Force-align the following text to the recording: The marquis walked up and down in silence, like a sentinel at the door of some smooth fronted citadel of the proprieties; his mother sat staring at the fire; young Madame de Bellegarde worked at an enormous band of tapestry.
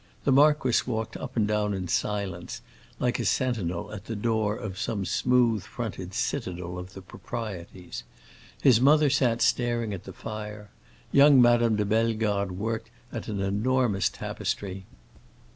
The 0.23 0.31
marquis 0.31 0.79
walked 0.87 1.15
up 1.15 1.37
and 1.37 1.47
down 1.47 1.75
in 1.75 1.87
silence, 1.87 2.61
like 2.97 3.19
a 3.19 3.25
sentinel 3.25 3.93
at 3.93 4.05
the 4.05 4.15
door 4.15 4.55
of 4.55 4.79
some 4.79 5.05
smooth 5.05 5.61
fronted 5.61 6.15
citadel 6.15 6.79
of 6.79 6.93
the 6.95 7.03
proprieties; 7.03 8.01
his 8.59 8.81
mother 8.81 9.11
sat 9.11 9.43
staring 9.43 9.93
at 9.93 10.05
the 10.05 10.11
fire; 10.13 10.71
young 11.11 11.39
Madame 11.39 11.75
de 11.75 11.85
Bellegarde 11.85 12.49
worked 12.55 12.89
at 13.11 13.27
an 13.27 13.41
enormous 13.41 14.09
band 14.09 14.15
of 14.15 14.19
tapestry. 14.29 14.85